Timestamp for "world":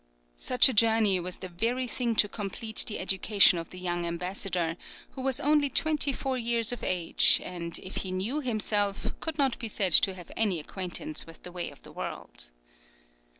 11.91-12.49